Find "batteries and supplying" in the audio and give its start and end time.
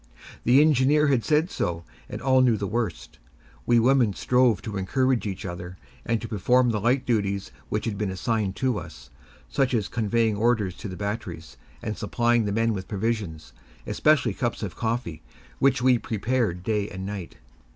10.97-12.45